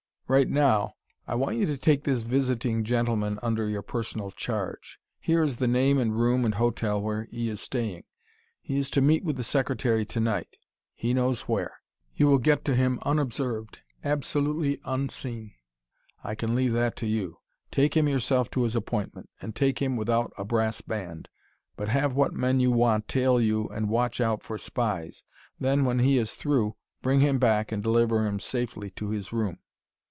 Right 0.31 0.47
now. 0.47 0.93
I 1.27 1.35
want 1.35 1.57
you 1.57 1.65
to 1.65 1.77
take 1.77 2.05
this 2.05 2.21
visiting 2.21 2.85
gentleman 2.85 3.37
under 3.43 3.67
your 3.67 3.81
personal 3.81 4.31
charge. 4.31 4.97
Here 5.19 5.43
is 5.43 5.57
the 5.57 5.67
name 5.67 5.97
and 5.97 6.11
the 6.11 6.15
room 6.15 6.45
and 6.45 6.55
hotel 6.55 7.01
where 7.01 7.25
he 7.31 7.49
is 7.49 7.59
staying. 7.59 8.05
He 8.61 8.77
is 8.79 8.89
to 8.91 9.01
meet 9.01 9.25
with 9.25 9.35
the 9.35 9.43
Secretary 9.43 10.05
to 10.05 10.19
night 10.21 10.55
he 10.93 11.13
knows 11.13 11.49
where. 11.49 11.73
You 12.15 12.29
will 12.29 12.37
get 12.37 12.63
to 12.63 12.75
him 12.75 12.97
unobserved 13.01 13.81
absolutely 14.05 14.79
unseen; 14.85 15.51
I 16.23 16.35
can 16.35 16.55
leave 16.55 16.71
that 16.71 16.95
to 16.95 17.07
you. 17.07 17.39
Take 17.69 17.97
him 17.97 18.07
yourself 18.07 18.49
to 18.51 18.63
his 18.63 18.73
appointment, 18.73 19.29
and 19.41 19.53
take 19.53 19.81
him 19.81 19.97
without 19.97 20.31
a 20.37 20.45
brass 20.45 20.79
band. 20.79 21.27
But 21.75 21.89
have 21.89 22.15
what 22.15 22.31
men 22.33 22.61
you 22.61 22.71
want 22.71 23.09
tail 23.09 23.41
you 23.41 23.67
and 23.67 23.89
watch 23.89 24.21
out 24.21 24.43
for 24.43 24.57
spies.... 24.57 25.25
Then, 25.59 25.83
when 25.83 25.99
he 25.99 26.17
is 26.17 26.31
through, 26.35 26.77
bring 27.01 27.19
him 27.19 27.37
back 27.37 27.73
and 27.73 27.83
deliver 27.83 28.25
him 28.25 28.39
safely 28.39 28.91
to 28.91 29.09
his 29.09 29.33
room. 29.33 29.59